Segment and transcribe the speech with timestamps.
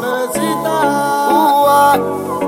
[0.00, 0.76] Bebecita,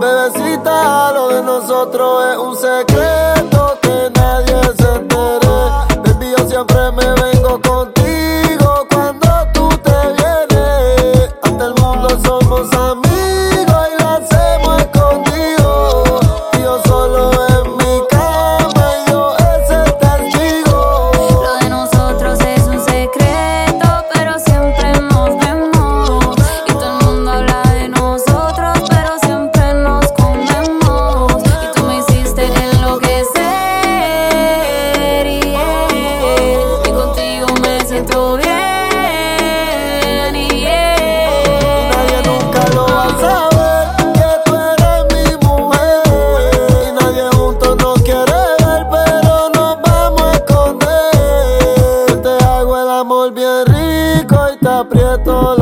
[0.00, 5.56] Bebecita, lo de nosotros es un secreto que nadie se entere.
[6.04, 8.05] Baby, yo siempre me vengo contigo.
[55.18, 55.55] todo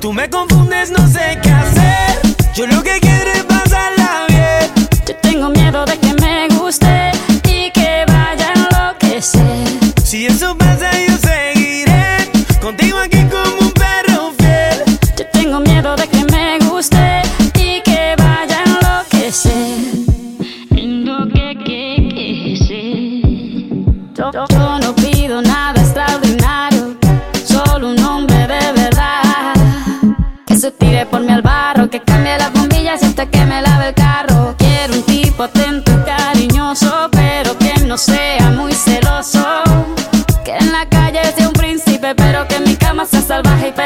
[0.00, 2.20] Tú me confundes, no sé qué hacer.
[2.54, 3.17] Yo lo que quiero.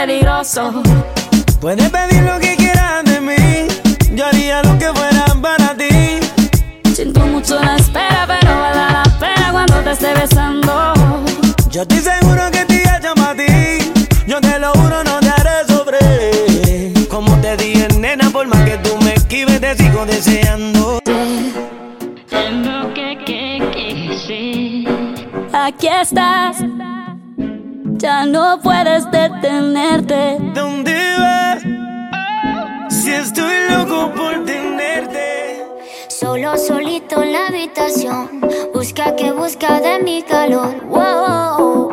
[0.07, 0.83] peligroso.
[1.61, 3.69] Puedes pedir lo que quieras de mí,
[4.17, 6.19] yo haría lo que fuera para ti.
[6.93, 10.95] Siento mucho la espera, pero vale la pena cuando te esté besando.
[11.71, 13.93] Yo estoy seguro que te llama a ti,
[14.27, 17.07] yo te lo juro, no te haré sobre.
[17.09, 20.99] Como te dije, nena, por más que tú me esquives, te sigo deseando.
[25.53, 26.57] Aquí estás
[28.03, 30.37] ya no puedes detenerte.
[30.55, 31.63] ¿Dónde vas?
[32.93, 35.65] Si estoy loco por tenerte.
[36.09, 38.41] Solo solito en la habitación,
[38.75, 40.75] busca que busca de mi calor.
[40.87, 41.92] Wow.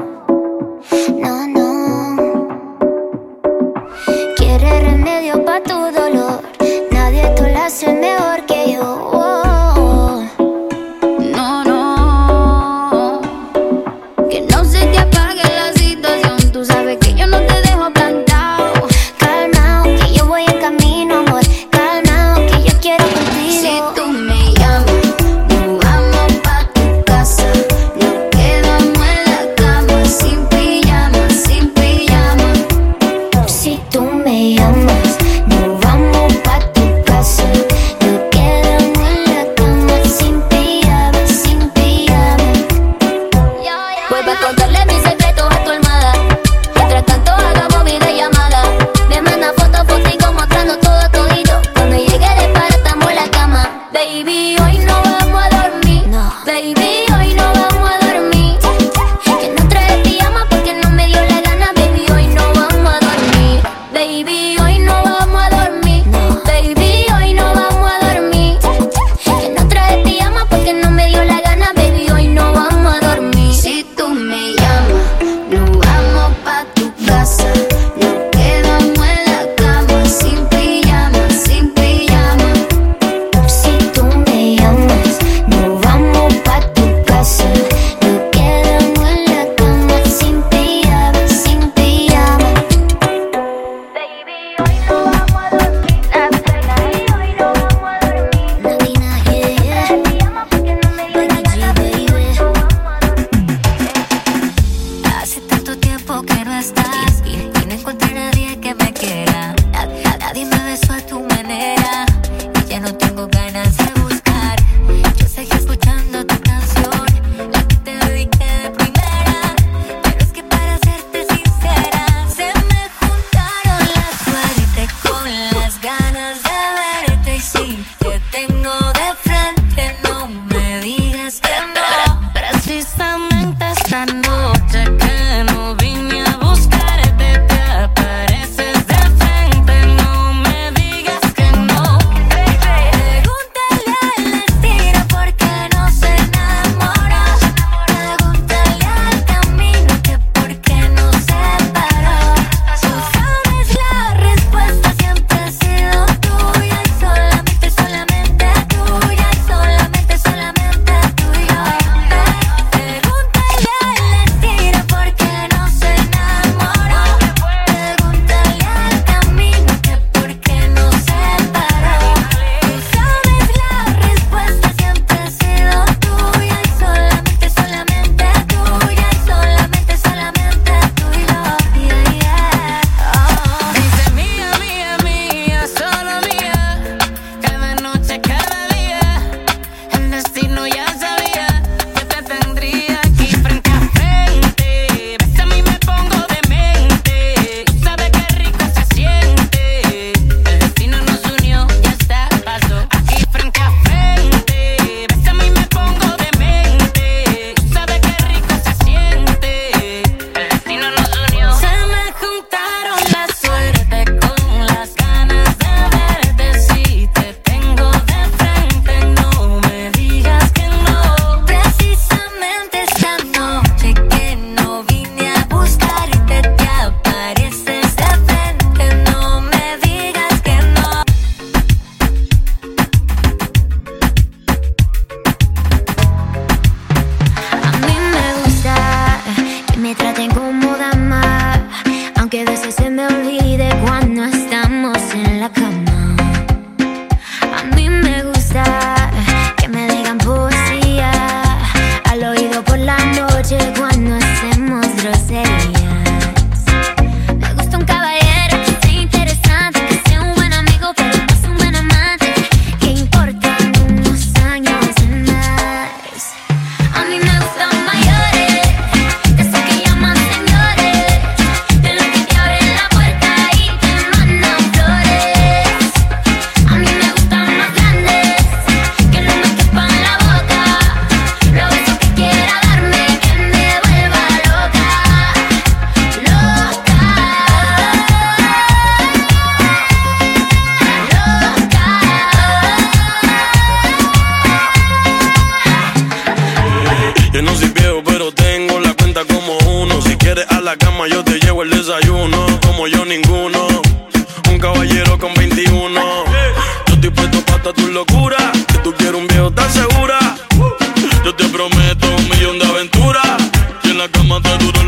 [314.41, 314.78] mandando no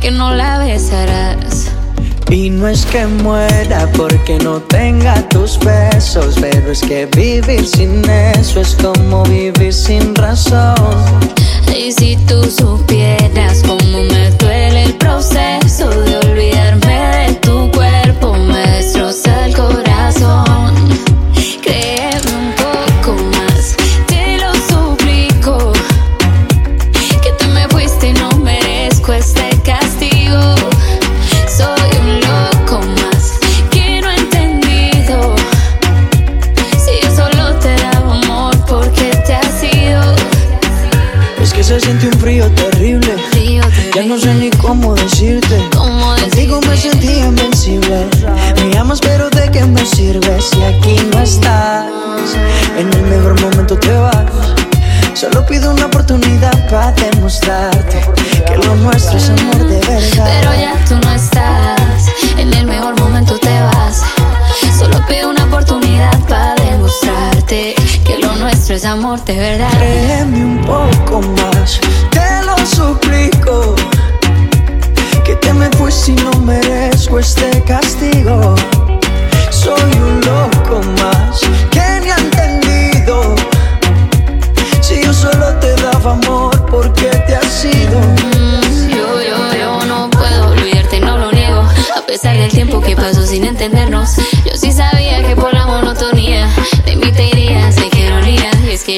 [0.00, 1.70] que no la besarás.
[2.30, 8.02] Y no es que muera porque no tenga tus besos, pero es que vivir sin
[8.08, 10.74] eso es como vivir sin razón.
[11.76, 16.11] Y si tú supieras cómo me duele el proceso de
[69.24, 69.71] de verdad.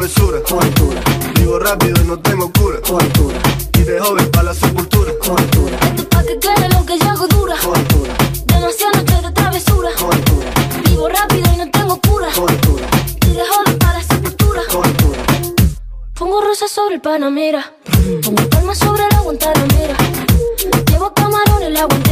[0.00, 0.40] travesura.
[0.48, 1.00] con altura,
[1.34, 2.80] Vivo rápido y no tengo cura.
[2.80, 3.38] con altura,
[3.74, 5.12] Y de joven pa' la sepultura.
[5.18, 7.54] con altura, Esto es pa' que quede lo que yo hago dura.
[7.62, 8.14] con altura,
[8.46, 9.90] Demasiadas noches de travesura.
[9.98, 10.50] con altura,
[10.84, 12.28] Vivo rápido y no tengo cura.
[12.34, 12.86] con altura,
[13.26, 14.62] Y de joven para la sepultura.
[14.72, 15.18] con altura.
[16.14, 17.72] Pongo rosas sobre el panamera.
[18.24, 19.96] Pongo palmas sobre la guantanamera.
[20.90, 22.09] Llevo camarones la guantera.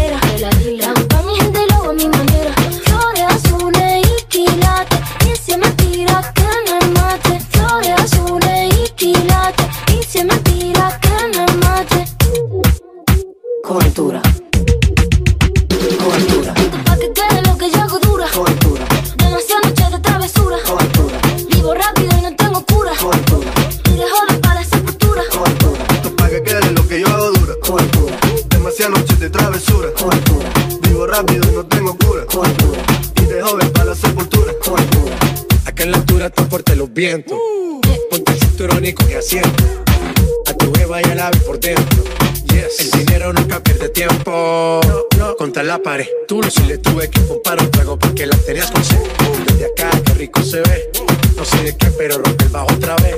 [36.98, 37.38] Los vientos.
[38.10, 39.64] Ponte el cinturón y coge asiento.
[40.46, 42.02] A tu beba y al ave por dentro.
[42.46, 42.80] Yes.
[42.80, 44.80] El dinero nunca pierde tiempo.
[45.38, 46.08] Contra la pared.
[46.26, 48.98] Tú no si le tuve que comprar un trago porque la tenías con sed.
[49.46, 50.90] Desde acá, qué rico se ve.
[51.36, 53.14] No sé de qué, pero rompe el bajo otra vez.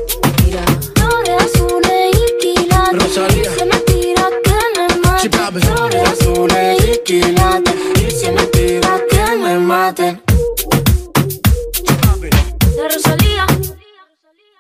[0.95, 3.03] Flores azules y quilates.
[3.03, 3.51] Rosalía.
[3.51, 5.23] Y se me tira que me mate.
[5.23, 5.67] Sí.
[5.67, 7.75] Flores azules y quilates.
[8.07, 10.21] Y se me tira que me mate.
[12.77, 13.47] De Rosalía.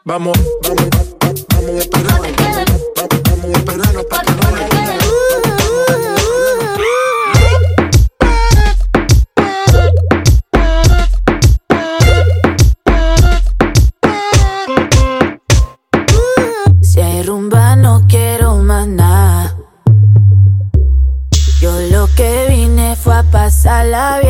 [0.02, 0.88] Vamos, vamos,
[1.20, 2.14] vamos, vamos a esperar.
[2.16, 4.40] Vamos, a esperarnos Pa' para que no.
[16.80, 19.54] Si hay rumba no quiero más nada.
[21.60, 24.29] Yo lo que vine fue a pasarla bien.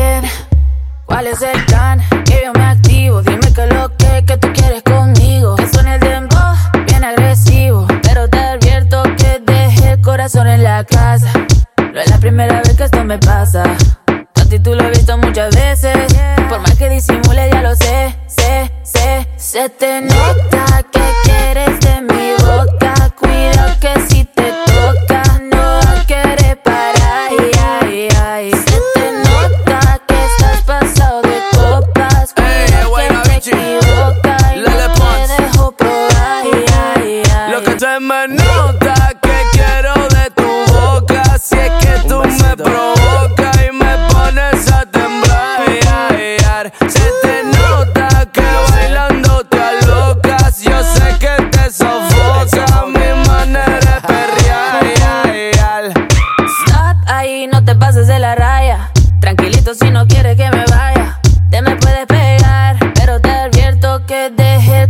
[19.51, 20.90] Se te nota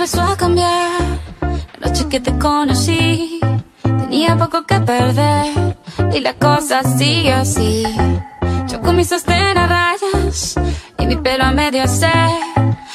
[0.00, 0.98] empezó a cambiar.
[1.78, 3.38] La noche que te conocí,
[3.82, 5.76] tenía poco que perder.
[6.14, 7.84] Y la cosa sigue así.
[8.66, 10.54] Yo con mis sostén a rayas
[10.98, 12.30] y mi pelo a medio hacer.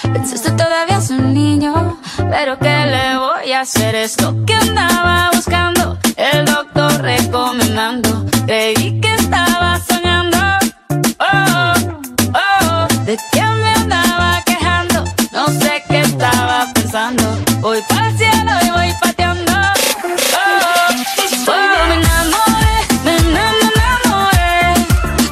[0.02, 3.94] Pensaste todavía es un niño, pero ¿qué le voy a hacer?
[3.94, 8.26] Es lo que andaba buscando, el doctor recomendando.
[8.48, 10.38] Creí que estaba soñando.
[11.20, 11.74] Oh,
[12.34, 13.55] oh, ¿de quién
[17.66, 19.52] Voy para el cielo y voy pateando.
[19.52, 20.92] Oh,
[21.48, 24.56] oh, me enamoré, me enam- enamoré.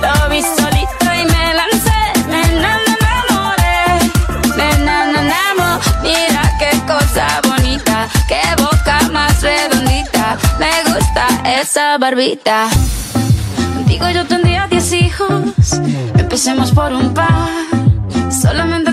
[0.01, 2.01] Lo vi solito y me lancé.
[2.31, 4.09] Me enam- enamoré,
[4.57, 5.79] me enam- enamo.
[6.01, 10.35] Mira qué cosa bonita, qué boca más redondita.
[10.57, 11.27] Me gusta
[11.61, 12.67] esa barbita.
[13.75, 15.73] Contigo yo tendría 10 hijos.
[16.17, 17.29] Empecemos por un par.
[18.31, 18.92] Solamente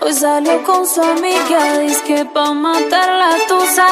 [0.00, 1.78] Hoy salió con su amiga.
[1.78, 3.86] Dice que pa' matar la tusa.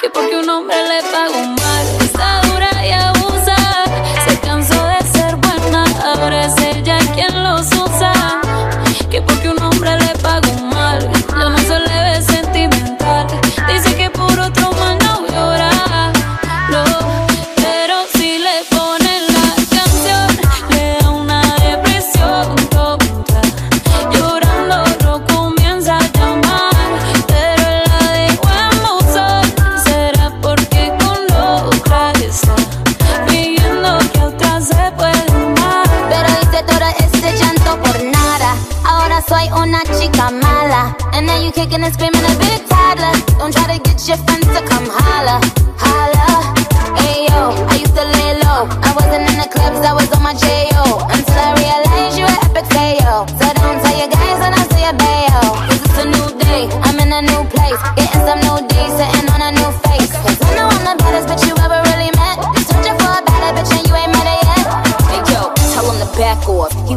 [0.00, 1.86] Que porque un hombre le pagó mal.
[2.00, 3.19] Está dura y.
[37.70, 38.56] llanto por nada.
[38.84, 40.96] Ahora soy una chica mala.
[41.12, 43.12] And now you kicking and screaming a big toddler.
[43.38, 45.40] Don't try to get your friends to come holla,
[45.78, 46.54] holla.
[46.96, 48.68] Ayo, I used to lay low.
[48.82, 51.06] I wasn't in the clubs, I was on my J.O.
[51.10, 53.26] Until I realized you were epic fail.
[53.38, 55.40] So don't tell your guys when I say a bayo.
[55.68, 57.80] Cause it's a new day, I'm in a new place.
[57.96, 60.12] Getting some new days, sitting on a new face.
[60.24, 61.69] Cause I know I'm the baddest bitch you ever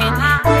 [0.00, 0.51] 好